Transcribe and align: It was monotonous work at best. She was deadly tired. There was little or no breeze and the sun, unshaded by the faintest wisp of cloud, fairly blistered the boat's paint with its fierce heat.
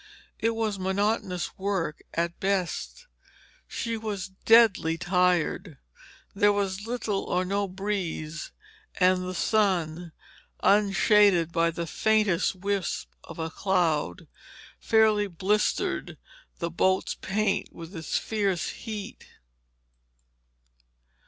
It 0.39 0.55
was 0.55 0.79
monotonous 0.79 1.55
work 1.59 2.01
at 2.15 2.39
best. 2.39 3.05
She 3.67 3.97
was 3.97 4.29
deadly 4.45 4.97
tired. 4.97 5.77
There 6.33 6.51
was 6.51 6.87
little 6.87 7.25
or 7.25 7.45
no 7.45 7.67
breeze 7.67 8.51
and 8.99 9.21
the 9.21 9.35
sun, 9.35 10.11
unshaded 10.63 11.51
by 11.51 11.69
the 11.69 11.85
faintest 11.85 12.55
wisp 12.55 13.11
of 13.25 13.37
cloud, 13.53 14.27
fairly 14.79 15.27
blistered 15.27 16.17
the 16.57 16.71
boat's 16.71 17.13
paint 17.13 17.71
with 17.71 17.95
its 17.95 18.17
fierce 18.17 18.69
heat. 18.69 19.27